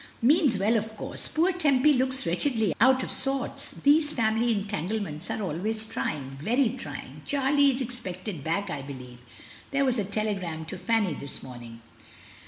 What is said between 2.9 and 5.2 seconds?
of sorts. These family entangle